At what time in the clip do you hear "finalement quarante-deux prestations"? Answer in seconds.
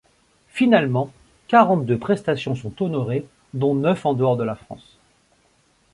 0.49-2.55